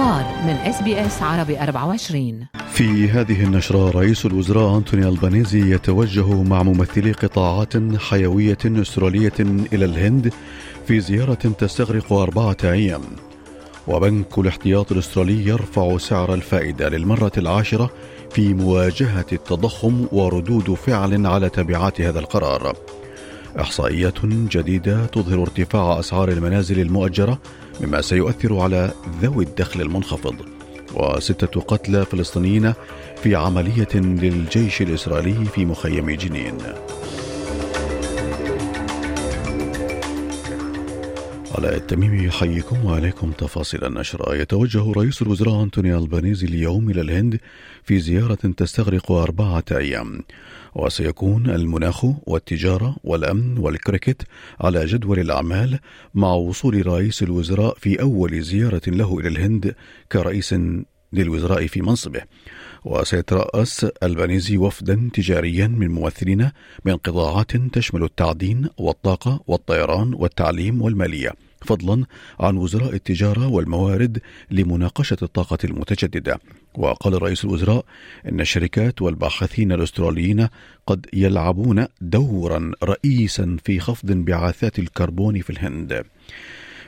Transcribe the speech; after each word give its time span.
الأخبار 0.00 0.44
من 0.44 0.56
إس 0.56 0.82
بي 0.82 1.06
إس 1.06 1.22
عربي 1.22 1.60
24 1.60 2.46
في 2.72 3.08
هذه 3.08 3.44
النشرة 3.44 3.90
رئيس 3.90 4.26
الوزراء 4.26 4.76
أنتوني 4.78 5.08
ألبانيزي 5.08 5.74
يتوجه 5.74 6.42
مع 6.42 6.62
ممثلي 6.62 7.12
قطاعات 7.12 7.72
حيوية 7.98 8.58
أسترالية 8.66 9.32
إلى 9.72 9.84
الهند 9.84 10.32
في 10.86 11.00
زيارة 11.00 11.34
تستغرق 11.34 12.12
أربعة 12.12 12.56
أيام. 12.64 13.02
وبنك 13.88 14.38
الاحتياط 14.38 14.92
الأسترالي 14.92 15.46
يرفع 15.46 15.98
سعر 15.98 16.34
الفائدة 16.34 16.88
للمرة 16.88 17.32
العاشرة 17.36 17.90
في 18.30 18.54
مواجهة 18.54 19.26
التضخم 19.32 20.06
وردود 20.12 20.74
فعل 20.74 21.26
على 21.26 21.48
تبعات 21.48 22.00
هذا 22.00 22.18
القرار. 22.18 22.76
إحصائيات 23.60 24.26
جديدة 24.26 25.06
تظهر 25.06 25.42
ارتفاع 25.42 25.98
أسعار 25.98 26.28
المنازل 26.28 26.80
المؤجرة 26.80 27.38
مما 27.80 28.00
سيؤثر 28.00 28.58
على 28.58 28.92
ذوي 29.22 29.44
الدخل 29.44 29.80
المنخفض 29.80 30.34
وستة 30.94 31.60
قتلى 31.60 32.04
فلسطينيين 32.04 32.72
في 33.22 33.36
عملية 33.36 33.88
للجيش 33.94 34.82
الإسرائيلي 34.82 35.44
في 35.44 35.64
مخيم 35.64 36.10
جنين. 36.10 36.58
علاء 41.60 41.76
التميمي 41.76 42.24
يحييكم 42.24 42.84
وعليكم 42.84 43.32
تفاصيل 43.32 43.84
النشرة 43.84 44.34
يتوجه 44.34 44.92
رئيس 44.92 45.22
الوزراء 45.22 45.62
أنتوني 45.62 45.96
البانيزي 45.96 46.46
اليوم 46.46 46.90
إلى 46.90 47.00
الهند 47.00 47.40
في 47.82 48.00
زيارة 48.00 48.34
تستغرق 48.56 49.12
أربعة 49.12 49.64
أيام 49.72 50.22
وسيكون 50.74 51.50
المناخ 51.50 52.04
والتجارة 52.26 52.96
والأمن 53.04 53.58
والكريكت 53.58 54.22
على 54.60 54.86
جدول 54.86 55.18
الأعمال 55.18 55.78
مع 56.14 56.32
وصول 56.32 56.86
رئيس 56.86 57.22
الوزراء 57.22 57.74
في 57.78 58.00
أول 58.00 58.42
زيارة 58.42 58.82
له 58.86 59.18
إلى 59.18 59.28
الهند 59.28 59.74
كرئيس 60.12 60.54
للوزراء 61.12 61.66
في 61.66 61.82
منصبه. 61.82 62.20
وسيترأس 62.84 63.86
البانيزي 64.02 64.56
وفدا 64.56 65.10
تجاريا 65.14 65.66
من 65.66 65.88
ممثلين 65.90 66.50
من 66.84 66.96
قطاعات 66.96 67.56
تشمل 67.56 68.04
التعدين 68.04 68.68
والطاقة 68.78 69.40
والطيران 69.46 70.14
والتعليم 70.14 70.82
والمالية. 70.82 71.49
فضلا 71.62 72.04
عن 72.40 72.56
وزراء 72.56 72.94
التجارة 72.94 73.48
والموارد 73.48 74.18
لمناقشة 74.50 75.16
الطاقة 75.22 75.58
المتجددة. 75.64 76.40
وقال 76.74 77.22
رئيس 77.22 77.44
الوزراء 77.44 77.84
إن 78.28 78.40
الشركات 78.40 79.02
والباحثين 79.02 79.72
الأستراليين 79.72 80.48
قد 80.86 81.06
يلعبون 81.12 81.86
دورا 82.00 82.72
رئيسا 82.84 83.56
في 83.64 83.80
خفض 83.80 84.10
انبعاثات 84.10 84.78
الكربون 84.78 85.40
في 85.40 85.50
الهند. 85.50 86.04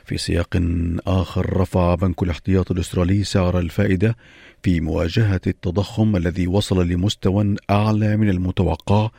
في 0.05 0.17
سياق 0.17 0.61
آخر 1.07 1.57
رفع 1.57 1.95
بنك 1.95 2.23
الاحتياط 2.23 2.71
الأسترالي 2.71 3.23
سعر 3.23 3.59
الفائدة 3.59 4.15
في 4.63 4.81
مواجهة 4.81 5.41
التضخم 5.47 6.15
الذي 6.15 6.47
وصل 6.47 6.87
لمستوى 6.87 7.55
أعلى 7.69 8.17
من 8.17 8.29
المتوقع 8.29 9.09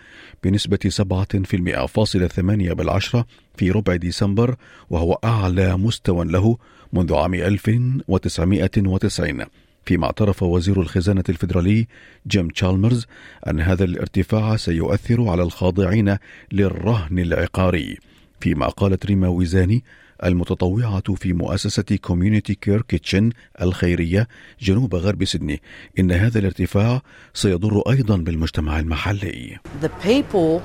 بنسبة 0.44 0.78
7.8 0.88 2.72
بالعشرة 2.72 3.26
في 3.56 3.70
ربع 3.70 3.96
ديسمبر 3.96 4.56
وهو 4.90 5.18
أعلى 5.24 5.76
مستوى 5.76 6.24
له 6.24 6.58
منذ 6.92 7.14
عام 7.14 7.34
1990 7.34 9.44
فيما 9.86 10.06
اعترف 10.06 10.42
وزير 10.42 10.80
الخزانة 10.80 11.24
الفيدرالي 11.28 11.86
جيم 12.26 12.48
تشالمرز 12.48 13.06
أن 13.50 13.60
هذا 13.60 13.84
الارتفاع 13.84 14.56
سيؤثر 14.56 15.28
على 15.28 15.42
الخاضعين 15.42 16.16
للرهن 16.52 17.18
العقاري. 17.18 17.98
فيما 18.40 18.68
قالت 18.68 19.06
ريما 19.06 19.28
ويزاني 19.28 19.84
المتطوعة 20.24 21.14
في 21.14 21.32
مؤسسة 21.32 21.98
Community 22.02 22.54
Care 22.54 22.82
Kitchen 22.82 23.30
الخيرية 23.60 24.28
جنوب 24.60 24.94
غرب 24.94 25.24
سيدني 25.24 25.62
إن 25.98 26.12
هذا 26.12 26.38
الارتفاع 26.38 27.02
سيضر 27.34 27.82
أيضا 27.90 28.16
بالمجتمع 28.16 28.78
المحلي. 28.78 29.58
The 29.82 29.88
people 29.88 30.62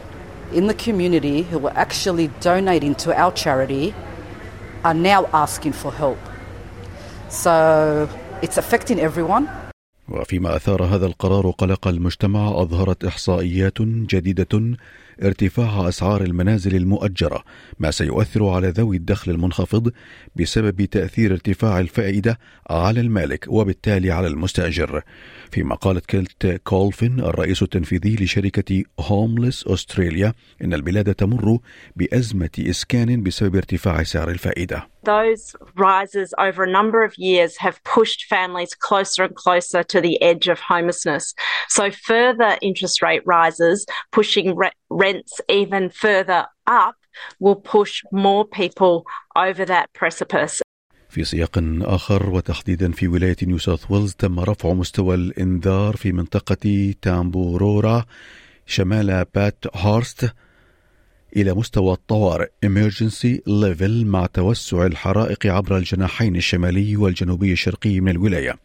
in 0.54 0.68
the 0.68 0.74
community 0.74 1.44
who 1.44 1.60
were 1.60 1.74
actually 1.76 2.30
donating 2.42 2.96
to 2.96 3.14
our 3.14 3.32
charity 3.32 3.94
are 4.84 4.94
now 4.94 5.28
asking 5.34 5.74
for 5.74 5.92
help. 5.92 6.20
So 7.30 8.10
it's 8.42 8.58
affecting 8.58 9.00
everyone. 9.00 9.48
وفيما 10.12 10.56
أثار 10.56 10.84
هذا 10.84 11.06
القرار 11.06 11.50
قلق 11.52 11.88
المجتمع 11.88 12.62
أظهرت 12.62 13.06
إحصائيات 13.06 13.82
جديدة 13.82 14.78
ارتفاع 15.24 15.88
أسعار 15.88 16.22
المنازل 16.22 16.76
المؤجرة 16.76 17.44
ما 17.80 17.92
سيؤثر 17.92 18.50
على 18.50 18.70
ذوي 18.70 18.98
الدخل 18.98 19.32
المنخفض 19.32 19.92
بسبب 20.36 20.86
تأثير 20.86 21.32
ارتفاع 21.32 21.80
الفائدة 21.80 22.40
على 22.70 23.02
المالك 23.02 23.46
وبالتالي 23.48 24.12
على 24.12 24.28
المستأجر. 24.28 25.02
فيما 25.52 25.76
قالت 25.76 26.06
كيلت 26.06 26.62
كولفن 26.64 27.20
الرئيس 27.20 27.64
التنفيذي 27.64 28.16
لشركة 28.16 28.84
هوملس 29.00 29.68
أستراليا 29.68 30.34
إن 30.64 30.74
البلاد 30.74 31.16
تمر 31.16 31.60
بأزمة 31.96 32.50
إسكان 32.60 33.24
بسبب 33.24 33.56
ارتفاع 33.56 34.04
سعر 34.04 34.30
الفائدة. 34.30 34.88
Those 35.17 35.43
rises 35.91 36.29
over 36.47 36.61
a 36.65 36.75
number 36.79 37.01
of 37.09 37.13
years 37.31 37.53
have 37.65 37.77
pushed 37.97 38.21
families 38.35 38.73
closer 38.89 39.23
and 39.27 39.35
closer 39.45 39.83
to 39.93 39.99
the 40.07 40.15
edge 40.31 40.47
of 40.55 40.59
homelessness. 40.73 41.25
So, 41.77 41.85
further 42.13 42.51
interest 42.69 42.97
rate 43.07 43.25
rises, 43.39 43.79
pushing 44.19 44.49
re- 44.63 44.79
rents 45.05 45.33
even 45.61 45.85
further 46.05 46.41
up, 46.85 46.97
will 47.45 47.61
push 47.77 47.93
more 48.27 48.45
people 48.61 48.95
over 49.47 49.65
that 49.75 49.87
precipice. 50.01 50.55
في 51.09 51.25
سياق 51.25 51.59
آخر 51.83 52.31
وتحديدا 52.31 52.93
في 52.93 53.09
ولاية 53.09 53.37
نيو 53.43 53.59
ساوث 53.59 53.91
ويلز 53.91 54.15
تم 54.15 54.41
رفع 54.41 54.73
مستوى 54.73 55.15
الإنذار 55.15 55.97
في 55.97 56.13
منطقة 56.13 56.95
تامبورورا 57.03 58.05
شمال 58.67 59.25
بات 59.35 59.65
هارست 59.75 60.35
إلى 61.36 61.54
مستوى 61.54 61.94
الطوارئ. 61.94 62.50
Emergency 62.66 63.38
level 63.48 64.06
مع 64.06 64.26
توسع 64.26 64.86
الحرائق 64.86 65.46
عبر 65.46 65.78
الجناحين 65.78 66.36
الشمالي 66.36 66.98
والجنوبي 66.98 67.52
الشرقي 67.52 68.00
من 68.00 68.12
الولاية. 68.12 68.56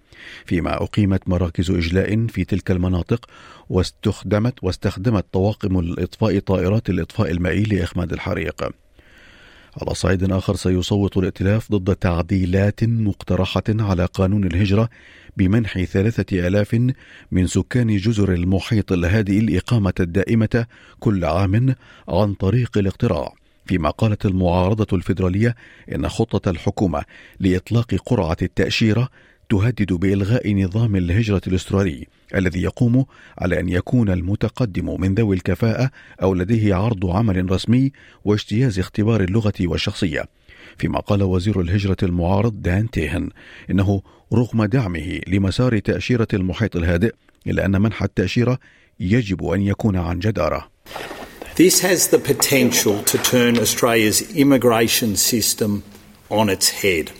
فيما 0.46 0.82
أقيمت 0.82 1.28
مراكز 1.28 1.70
إجلاء 1.70 2.26
في 2.26 2.44
تلك 2.44 2.70
المناطق 2.70 3.26
واستخدمت 3.68 4.64
واستخدمت 4.64 5.24
طواقم 5.32 5.78
الإطفاء 5.78 6.38
طائرات 6.38 6.90
الإطفاء 6.90 7.30
المائي 7.30 7.62
لإخماد 7.62 8.12
الحريق. 8.12 8.83
على 9.82 9.94
صعيد 9.94 10.32
آخر 10.32 10.56
سيصوت 10.56 11.16
الائتلاف 11.16 11.72
ضد 11.72 11.96
تعديلات 11.96 12.84
مقترحة 12.84 13.62
على 13.68 14.04
قانون 14.04 14.44
الهجرة 14.44 14.88
بمنح 15.36 15.82
ثلاثة 15.82 16.46
آلاف 16.46 16.92
من 17.32 17.46
سكان 17.46 17.96
جزر 17.96 18.32
المحيط 18.32 18.92
الهادئ 18.92 19.38
الإقامة 19.38 19.94
الدائمة 20.00 20.66
كل 21.00 21.24
عام 21.24 21.74
عن 22.08 22.34
طريق 22.34 22.78
الاقتراع. 22.78 23.34
فيما 23.66 23.90
قالت 23.90 24.26
المعارضة 24.26 24.96
الفيدرالية 24.96 25.54
إن 25.94 26.08
خطة 26.08 26.50
الحكومة 26.50 27.02
لإطلاق 27.40 27.94
قرعة 27.94 28.36
التأشيرة 28.42 29.08
تهدد 29.54 29.92
بإلغاء 29.92 30.54
نظام 30.54 30.96
الهجرة 30.96 31.40
الأسترالي 31.46 32.06
الذي 32.34 32.62
يقوم 32.62 33.04
على 33.38 33.60
أن 33.60 33.68
يكون 33.68 34.10
المتقدم 34.10 35.00
من 35.00 35.14
ذوي 35.14 35.36
الكفاءة 35.36 35.90
أو 36.22 36.34
لديه 36.34 36.74
عرض 36.74 37.06
عمل 37.06 37.50
رسمي 37.50 37.92
واجتياز 38.24 38.78
اختبار 38.78 39.20
اللغة 39.20 39.52
والشخصية 39.60 40.24
فيما 40.78 41.00
قال 41.00 41.22
وزير 41.22 41.60
الهجرة 41.60 41.96
المعارض 42.02 42.62
دان 42.62 42.90
تيهن 42.90 43.30
إنه 43.70 44.02
رغم 44.32 44.64
دعمه 44.64 45.20
لمسار 45.26 45.78
تأشيرة 45.78 46.28
المحيط 46.34 46.76
الهادئ 46.76 47.14
إلا 47.46 47.64
أن 47.64 47.80
منح 47.80 48.02
التأشيرة 48.02 48.58
يجب 49.00 49.44
أن 49.44 49.62
يكون 49.62 49.96
عن 49.96 50.18
جدارة 50.18 50.70
This 51.56 51.80
has 51.82 52.08
the 52.08 52.18
potential 52.18 53.04
to 53.04 53.16
turn 53.18 53.58
Australia's 53.58 54.20
immigration 54.36 55.14
system 55.14 55.84
on 56.28 56.48
its 56.48 56.68
head. 56.82 57.12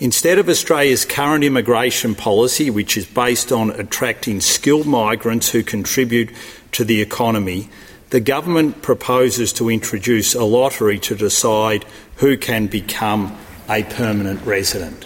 Instead 0.00 0.38
of 0.38 0.48
Australia's 0.48 1.04
current 1.04 1.42
immigration 1.42 2.14
policy, 2.14 2.70
which 2.70 2.96
is 2.96 3.04
based 3.04 3.50
on 3.50 3.70
attracting 3.70 4.40
skilled 4.40 4.86
migrants 4.86 5.48
who 5.48 5.62
contribute 5.64 6.30
to 6.70 6.84
the 6.84 7.02
economy, 7.02 7.68
the 8.10 8.20
government 8.20 8.80
proposes 8.80 9.52
to 9.52 9.68
introduce 9.68 10.36
a 10.36 10.44
lottery 10.44 11.00
to 11.00 11.16
decide 11.16 11.84
who 12.16 12.36
can 12.36 12.68
become 12.68 13.36
a 13.68 13.82
permanent 13.82 14.40
resident. 14.46 15.04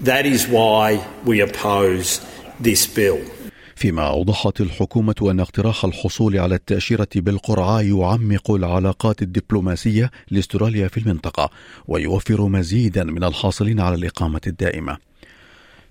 That 0.00 0.24
is 0.24 0.48
why 0.48 1.06
we 1.24 1.40
oppose 1.40 2.24
this 2.58 2.86
bill. 2.86 3.20
فيما 3.82 4.08
أوضحت 4.08 4.60
الحكومة 4.60 5.14
أن 5.22 5.40
اقتراح 5.40 5.84
الحصول 5.84 6.38
على 6.38 6.54
التأشيرة 6.54 7.08
بالقرعة 7.16 7.80
يعمق 7.80 8.50
العلاقات 8.50 9.22
الدبلوماسية 9.22 10.10
لاستراليا 10.30 10.88
في 10.88 11.00
المنطقة 11.00 11.50
ويوفر 11.88 12.46
مزيدا 12.48 13.04
من 13.04 13.24
الحاصلين 13.24 13.80
على 13.80 13.94
الإقامة 13.94 14.40
الدائمة. 14.46 15.11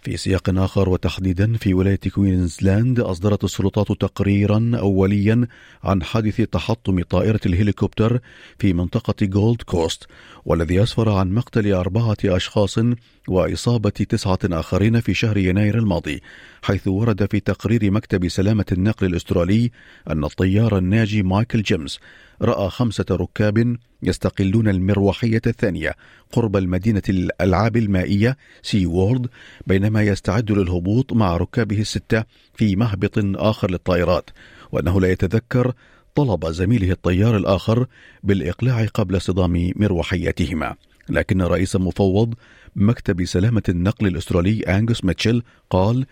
في 0.02 0.18
سياق 0.18 0.50
آخر 0.50 0.90
وتحديدا 0.90 1.58
في 1.58 1.74
ولاية 1.74 2.00
كوينزلاند 2.16 3.00
أصدرت 3.00 3.44
السلطات 3.44 3.88
تقريرا 3.88 4.72
أوليا 4.76 5.48
عن 5.84 6.04
حادث 6.04 6.42
تحطم 6.42 7.02
طائرة 7.02 7.40
الهليكوبتر 7.46 8.20
في 8.60 8.74
منطقة 8.74 9.26
جولد 9.26 9.62
كوست 9.62 10.08
والذي 10.46 10.84
أسفر 10.84 11.10
عن 11.10 11.32
مقتل 11.34 11.74
أربعة 11.74 12.18
أشخاص 12.26 12.80
وإصابة 13.28 13.90
تسعة 13.90 14.40
آخرين 14.44 15.00
في 15.00 15.14
شهر 15.14 15.38
يناير 15.38 15.78
الماضي 15.78 16.22
حيث 16.62 16.88
ورد 16.88 17.32
في 17.32 17.40
تقرير 17.40 17.92
مكتب 17.92 18.28
سلامة 18.28 18.66
النقل 18.72 19.08
الأسترالي 19.08 19.72
أن 20.10 20.24
الطيار 20.24 20.78
الناجي 20.78 21.24
مايكل 21.24 21.62
جيمس 21.62 22.00
رأى 22.42 22.70
خمسة 22.70 23.06
ركاب 23.12 23.78
يستقلون 24.04 24.68
المروحية 24.68 25.42
الثانية 25.48 25.96
قرب 26.32 26.58
المدينة 26.58 27.02
الألعاب 27.10 27.78
المائية 27.78 28.38
Sea 28.62 28.86
World 28.86 29.28
بينما 29.68 30.04
يستعد 30.04 30.52
للهبوط 30.52 31.14
مع 31.14 31.38
ركابه 31.38 31.82
الستة 31.82 32.24
في 32.54 32.76
مهبط 32.76 33.14
آخر 33.36 33.72
للطائرات. 33.72 34.30
وأنه 34.72 35.02
لا 35.02 35.12
يتذكر 35.12 35.74
طلب 36.16 36.48
زميله 36.48 36.92
الطيار 36.92 37.38
الآخر 37.38 37.86
بالإقلاع 38.24 38.86
قبل 38.86 39.22
صدام 39.22 39.72
مروحيتهما. 39.76 40.76
لكن 41.10 41.42
رئيس 41.42 41.76
مفوض 41.76 42.34
مكتب 42.76 43.26
سلامة 43.26 43.62
النقل 43.70 44.08
الأسترالي 44.08 44.64
أنجوس 44.64 45.06
ميتشل 45.06 45.44
قال 45.70 46.06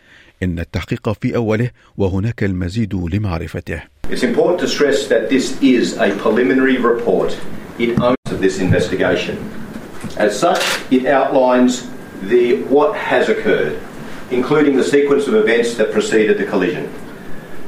إن 0.44 0.60
التحقيق 0.60 1.10
في 1.22 1.36
أوله 1.36 1.70
وهناك 1.98 2.44
المزيد 2.44 2.96
لمعرفته 3.14 3.82
It's 4.10 4.24
important 4.24 4.60
to 4.60 4.68
stress 4.68 5.08
that 5.08 5.30
this 5.30 5.62
is 5.62 5.98
a 5.98 6.10
preliminary 6.18 6.78
report. 6.78 7.38
It 7.78 8.00
owns 8.00 8.32
of 8.32 8.42
this 8.42 8.60
investigation. 8.60 9.38
As 10.18 10.40
such, 10.40 10.64
it 10.92 11.06
outlines 11.06 11.88
the 12.24 12.64
what 12.64 12.96
has 12.98 13.30
occurred, 13.30 13.80
including 14.32 14.76
the 14.76 14.84
sequence 14.84 15.28
of 15.28 15.36
events 15.36 15.76
that 15.76 15.92
preceded 15.92 16.38
the 16.40 16.46
collision. 16.46 16.92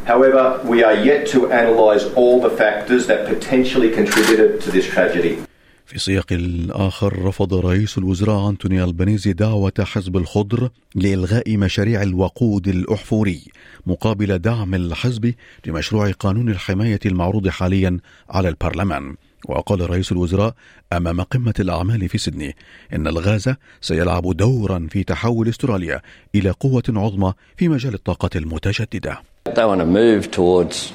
However, 0.06 0.60
we 0.66 0.84
are 0.84 0.96
yet 0.96 1.28
to 1.28 1.46
analyse 1.46 2.06
all 2.16 2.42
the 2.42 2.50
factors 2.50 3.06
that 3.08 3.28
potentially 3.28 3.92
contributed 3.92 4.60
to 4.62 4.72
this 4.72 4.88
tragedy. 4.88 5.44
في 5.92 6.00
سياق 6.00 6.26
آخر 6.70 7.26
رفض 7.26 7.54
رئيس 7.54 7.98
الوزراء 7.98 8.50
أنتوني 8.50 8.84
البنيزي 8.84 9.34
دعوة 9.34 9.74
حزب 9.80 10.18
الخضر 10.18 10.70
لإلغاء 10.96 11.58
مشاريع 11.58 12.02
الوقود 12.02 12.68
الأحفوري 12.68 13.42
مقابل 13.86 14.40
دعم 14.40 14.76
الحزب 14.76 15.34
لمشروع 15.66 16.12
قانون 16.12 16.50
الحماية 16.50 17.00
المعروض 17.06 17.48
حاليا 17.48 18.00
على 18.30 18.50
البرلمان 18.50 19.16
وقال 19.46 19.90
رئيس 19.90 20.12
الوزراء 20.12 20.54
أمام 20.94 21.22
قمة 21.22 21.54
الأعمال 21.60 22.10
في 22.10 22.18
سيدني 22.18 22.56
إن 22.94 23.08
الغاز 23.08 23.54
سيلعب 23.82 24.38
دورا 24.38 24.88
في 24.92 25.04
تحول 25.04 25.50
استراليا 25.50 26.02
إلى 26.36 26.50
قوة 26.50 26.84
عظمى 26.90 27.34
في 27.58 27.70
مجال 27.70 27.94
الطاقة 27.94 28.30
المتجددة 28.36 29.22
They 29.50 29.66
want 29.66 29.80
to 29.80 29.86
move 29.86 30.32
towards 30.32 30.94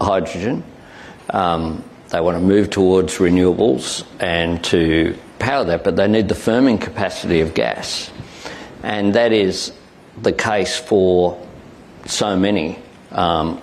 hydrogen. 0.00 0.62
Um, 1.30 1.82
they 2.10 2.20
want 2.20 2.36
to 2.36 2.42
move 2.42 2.70
towards 2.70 3.18
renewables 3.18 4.06
and 4.20 4.62
to 4.64 5.16
power 5.38 5.64
that, 5.64 5.84
but 5.84 5.96
they 5.96 6.08
need 6.08 6.28
the 6.28 6.34
firming 6.34 6.80
capacity 6.80 7.40
of 7.40 7.54
gas. 7.54 8.10
And 8.82 9.14
that 9.14 9.32
is 9.32 9.72
the 10.22 10.32
case 10.32 10.78
for 10.78 11.40
so 12.06 12.36
many 12.36 12.78
um, 13.10 13.60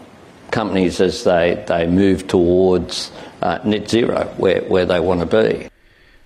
companies 0.51 0.99
as 1.01 1.23
they, 1.23 1.63
they 1.67 1.87
move 1.87 2.27
towards 2.27 3.11
uh, 3.41 3.59
net 3.63 3.89
zero, 3.89 4.25
where, 4.37 4.61
where 4.63 4.85
they 4.85 4.99
want 4.99 5.19
to 5.21 5.25
be. 5.25 5.69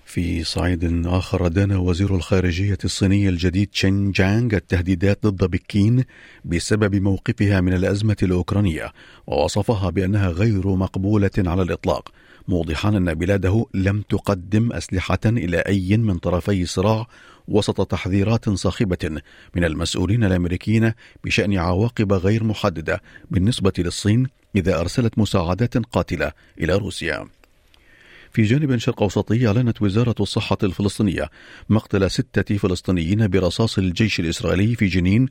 في 0.08 0.44
صعيد 0.44 1.06
آخر 1.06 1.48
دان 1.48 1.72
وزير 1.72 2.14
الخارجية 2.14 2.78
الصيني 2.84 3.28
الجديد 3.28 3.68
تشين 3.68 4.10
جانغ 4.12 4.54
التهديدات 4.54 5.26
ضد 5.26 5.50
بكين 5.50 6.04
بسبب 6.44 6.94
موقفها 6.94 7.60
من 7.60 7.72
الأزمة 7.72 8.16
الأوكرانية 8.22 8.92
ووصفها 9.26 9.90
بأنها 9.90 10.28
غير 10.28 10.68
مقبولة 10.68 11.30
على 11.38 11.62
الإطلاق 11.62 12.08
موضحا 12.48 12.88
أن 12.88 13.14
بلاده 13.14 13.66
لم 13.74 14.00
تقدم 14.00 14.72
أسلحة 14.72 15.18
إلى 15.26 15.58
أي 15.58 15.96
من 15.96 16.18
طرفي 16.18 16.62
الصراع 16.62 17.06
وسط 17.48 17.86
تحذيرات 17.86 18.50
صاخبة 18.50 19.20
من 19.54 19.64
المسؤولين 19.64 20.24
الأمريكيين 20.24 20.92
بشأن 21.24 21.58
عواقب 21.58 22.12
غير 22.12 22.44
محددة 22.44 23.02
بالنسبة 23.30 23.72
للصين 23.78 24.26
إذا 24.56 24.80
أرسلت 24.80 25.18
مساعدات 25.18 25.76
قاتلة 25.78 26.32
إلى 26.60 26.74
روسيا. 26.74 27.37
في 28.38 28.44
جانب 28.44 28.76
شرق 28.76 29.02
أوسطي 29.02 29.48
أعلنت 29.48 29.82
وزارة 29.82 30.14
الصحة 30.20 30.58
الفلسطينية 30.62 31.30
مقتل 31.68 32.10
ستة 32.10 32.56
فلسطينيين 32.56 33.28
برصاص 33.28 33.78
الجيش 33.78 34.20
الإسرائيلي 34.20 34.74
في 34.74 34.86
جنين 34.86 35.28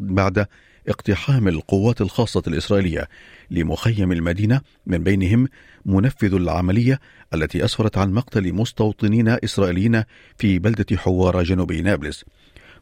بعد 0.00 0.46
اقتحام 0.88 1.48
القوات 1.48 2.00
الخاصة 2.00 2.42
الإسرائيلية 2.46 3.08
لمخيم 3.50 4.12
المدينة 4.12 4.60
من 4.86 4.98
بينهم 4.98 5.48
منفذ 5.86 6.34
العملية 6.34 7.00
التي 7.34 7.64
أسفرت 7.64 7.98
عن 7.98 8.12
مقتل 8.12 8.52
مستوطنين 8.52 9.28
إسرائيليين 9.28 10.02
في 10.38 10.58
بلدة 10.58 10.96
حوارة 10.96 11.42
جنوبي 11.42 11.82
نابلس. 11.82 12.24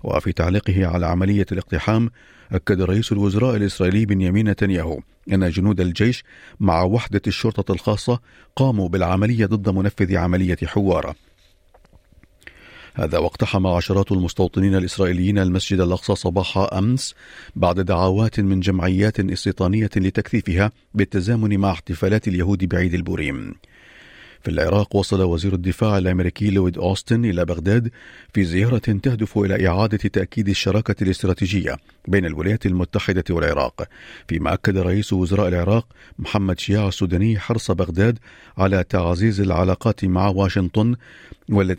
وفي 0.03 0.33
تعليقه 0.33 0.87
على 0.87 1.07
عملية 1.07 1.47
الاقتحام 1.53 2.11
أكد 2.53 2.83
رئيس 2.83 3.13
الوزراء 3.13 3.57
الإسرائيلي 3.57 4.07
بنيامين 4.07 4.49
نتنياهو 4.49 5.01
أن 5.33 5.51
جنود 5.51 5.81
الجيش 5.81 6.25
مع 6.61 6.83
وحدة 6.83 7.23
الشرطة 7.27 7.73
الخاصة 7.73 8.21
قاموا 8.57 8.89
بالعملية 8.89 9.47
ضد 9.47 9.69
منفذ 9.69 10.17
عملية 10.17 10.57
حوارة. 10.65 11.15
هذا 12.95 13.19
واقتحم 13.19 13.67
عشرات 13.67 14.13
المستوطنين 14.13 14.75
الإسرائيليين 14.75 15.39
المسجد 15.39 15.81
الأقصى 15.81 16.15
صباح 16.15 16.69
أمس 16.73 17.15
بعد 17.57 17.81
دعوات 17.81 18.41
من 18.41 18.61
جمعيات 18.61 19.21
استيطانية 19.21 19.91
لتكثيفها 19.97 20.73
بالتزامن 20.95 21.59
مع 21.59 21.71
احتفالات 21.71 22.29
اليهود 22.29 22.65
بعيد 22.65 22.95
البوريم. 22.95 23.55
في 24.45 24.51
العراق 24.51 24.97
وصل 24.97 25.23
وزير 25.23 25.55
الدفاع 25.55 25.99
الأمريكي 25.99 26.51
لويد 26.51 26.79
أوستن 26.79 27.25
إلى 27.25 27.45
بغداد 27.45 27.91
في 28.35 28.45
زيارة 28.45 28.79
تهدف 28.79 29.39
إلى 29.39 29.69
إعادة 29.69 29.97
تأكيد 29.97 30.49
الشراكة 30.49 31.03
الاستراتيجية 31.03 31.77
بين 32.09 32.27
الولايات 32.27 32.67
المتحدة 32.67 33.25
والعراق. 33.31 33.89
فيما 34.29 34.55
أكد 34.55 34.79
رئيس 34.79 35.13
وزراء 35.13 35.49
العراق 35.49 35.87
محمد 36.19 36.59
شياع 36.59 36.89
السوداني 36.89 37.39
حرص 37.39 37.71
بغداد 37.71 38.19
على 38.59 38.85
تعزيز 38.89 39.41
العلاقات 39.41 40.05
مع 40.05 40.29
واشنطن 40.29 40.97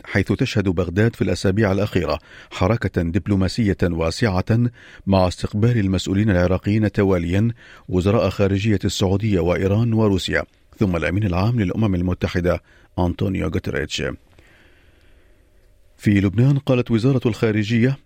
حيث 0.04 0.32
تشهد 0.32 0.68
بغداد 0.68 1.16
في 1.16 1.22
الأسابيع 1.22 1.72
الأخيرة 1.72 2.18
حركة 2.50 3.02
دبلوماسية 3.02 3.76
واسعة 3.82 4.70
مع 5.06 5.28
استقبال 5.28 5.78
المسؤولين 5.78 6.30
العراقيين 6.30 6.92
تواليا 6.92 7.50
وزراء 7.88 8.30
خارجية 8.30 8.78
السعودية 8.84 9.40
وإيران 9.40 9.92
وروسيا. 9.92 10.42
ثم 10.78 10.96
الأمين 10.96 11.24
العام 11.24 11.60
للأمم 11.60 11.94
المتحدة 11.94 12.62
أنطونيو 12.98 13.46
غوتريتش 13.46 14.02
في 15.96 16.20
لبنان 16.20 16.58
قالت 16.58 16.90
وزارة 16.90 17.20
الخارجية 17.26 17.96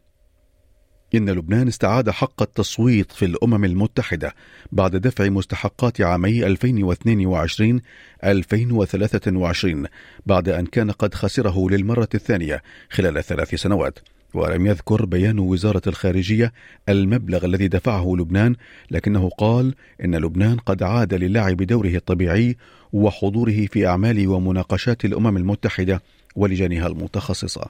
إن 1.15 1.31
لبنان 1.31 1.69
استعاد 1.69 2.11
حق 2.11 2.43
التصويت 2.43 3.13
في 3.13 3.25
الأمم 3.25 3.65
المتحدة 3.65 4.35
بعد 4.73 4.97
دفع 4.97 5.29
مستحقات 5.29 6.01
عامي 6.01 6.47
2022 6.47 7.81
2023 8.25 9.87
بعد 10.27 10.49
أن 10.49 10.67
كان 10.67 10.91
قد 10.91 11.15
خسره 11.15 11.71
للمرة 11.71 12.09
الثانية 12.15 12.63
خلال 12.91 13.25
ثلاث 13.25 13.55
سنوات. 13.55 13.99
ولم 14.35 14.67
يذكر 14.67 15.05
بيان 15.05 15.39
وزارة 15.39 15.83
الخارجية 15.87 16.53
المبلغ 16.89 17.45
الذي 17.45 17.69
دفعه 17.69 18.15
لبنان 18.19 18.57
لكنه 18.91 19.29
قال 19.29 19.75
إن 20.05 20.17
لبنان 20.17 20.57
قد 20.57 20.83
عاد 20.83 21.15
للعب 21.15 21.57
بدوره 21.57 21.89
الطبيعي 21.95 22.57
وحضوره 22.93 23.67
في 23.67 23.87
أعمال 23.87 24.29
ومناقشات 24.29 25.05
الأمم 25.05 25.37
المتحدة 25.37 26.03
ولجانها 26.37 26.87
المتخصصة. 26.87 27.67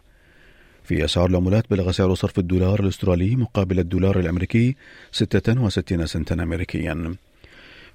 في 0.85 1.05
أسعار 1.05 1.31
العملات 1.31 1.65
بلغ 1.71 1.91
سعر 1.91 2.15
صرف 2.15 2.39
الدولار 2.39 2.81
الأسترالي 2.81 3.37
مقابل 3.37 3.79
الدولار 3.79 4.19
الأمريكي 4.19 4.77
66 5.13 6.07
سنتا 6.07 6.35
أمريكيا. 6.35 7.15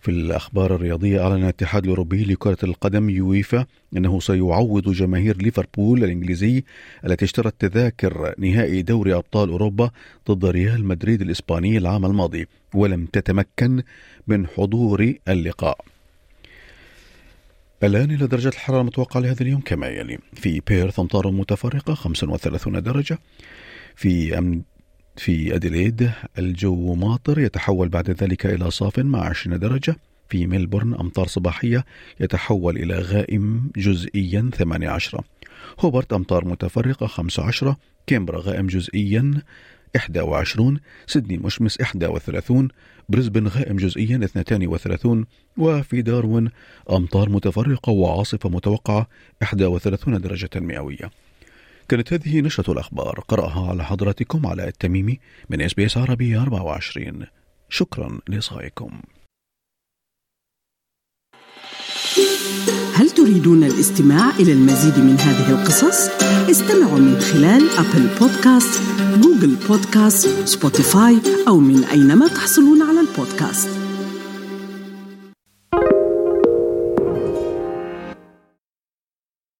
في 0.06 0.12
الأخبار 0.12 0.76
الرياضية 0.76 1.24
أعلن 1.24 1.44
الاتحاد 1.44 1.84
الأوروبي 1.84 2.24
لكرة 2.24 2.58
القدم 2.64 3.10
يويفا 3.10 3.66
أنه 3.98 4.20
سيعوض 4.20 4.90
جماهير 4.90 5.38
ليفربول 5.38 6.04
الإنجليزي 6.04 6.64
التي 7.06 7.26
اشترت 7.26 7.56
تذاكر 7.60 8.34
نهائي 8.38 8.82
دوري 8.82 9.14
أبطال 9.14 9.50
أوروبا 9.50 9.92
ضد 10.30 10.46
ريال 10.46 10.86
مدريد 10.86 11.22
الإسباني 11.22 11.78
العام 11.78 12.06
الماضي 12.06 12.48
ولم 12.74 13.06
تتمكن 13.06 13.84
من 14.28 14.48
حضور 14.48 15.14
اللقاء. 15.28 15.78
الآن 17.84 18.12
إلى 18.12 18.28
درجة 18.28 18.48
الحرارة 18.48 18.82
المتوقعة 18.82 19.22
لهذا 19.22 19.42
اليوم 19.42 19.62
كما 19.62 19.88
يلي. 19.88 20.18
في 20.34 20.62
بيرث 20.68 21.00
أمطار 21.00 21.32
متفرقة 21.32 21.94
35 21.94 22.84
درجة. 22.84 23.20
في 23.96 24.38
في 25.18 25.56
أديليد 25.56 26.12
الجو 26.38 26.96
ماطر 26.96 27.40
يتحول 27.40 27.90
بعد 27.90 28.10
ذلك 28.10 28.46
إلى 28.46 28.72
صاف 28.72 29.00
مع 29.00 29.20
20 29.20 29.60
درجة. 29.60 29.96
في 30.30 30.48
ملبورن 30.48 30.94
أمطار 30.94 31.28
صباحية 31.28 31.86
يتحول 32.20 32.78
إلى 32.78 33.00
غائم 33.00 33.72
جزئيا 33.76 34.50
18 34.54 35.22
هوبرت 35.80 36.14
أمطار 36.14 36.46
متفرقة 36.46 37.08
15 37.08 37.76
كامبرا 38.08 38.40
غائم 38.40 38.68
جزئيا 38.68 39.42
21 40.16 40.80
سيدني 41.08 41.38
مشمس 41.38 41.80
31 41.80 42.68
بريسبن 43.10 43.48
غائم 43.48 43.76
جزئيا 43.76 44.16
32 44.24 45.26
وفي 45.58 46.02
داروين 46.02 46.50
أمطار 46.92 47.30
متفرقة 47.30 47.92
وعاصفة 47.92 48.50
متوقعة 48.50 49.08
31 49.42 50.22
درجة 50.22 50.50
مئوية. 50.56 51.12
كانت 51.90 52.14
هذه 52.14 52.42
نشرة 52.42 52.72
الأخبار. 52.72 53.20
قرأها 53.28 53.70
على 53.70 53.84
حضراتكم 53.84 54.46
علاء 54.46 54.68
التميمي 54.68 55.20
من 55.50 55.62
إس 55.62 55.74
بي 55.74 55.86
إس 55.86 55.98
عربي 55.98 56.38
24 56.38 57.26
شكرا 57.70 58.20
لإصغائكم. 58.28 59.02
هل 62.96 63.10
تريدون 63.10 63.64
الاستماع 63.64 64.30
إلى 64.40 64.52
المزيد 64.54 65.00
من 65.00 65.20
هذه 65.20 65.62
القصص؟ 65.62 66.10
استمعوا 66.50 67.00
من 67.00 67.20
خلال 67.20 67.70
أبل 67.70 68.08
بودكاست، 68.20 68.82
جوجل 69.22 69.56
بودكاست، 69.68 70.48
سبوتيفاي 70.48 71.22
أو 71.48 71.60
من 71.60 71.84
أينما 71.84 72.28
تحصلون 72.28 72.82
على 72.82 73.00
البودكاست. 73.00 73.70